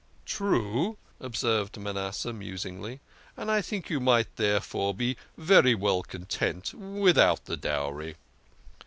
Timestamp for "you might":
3.91-4.35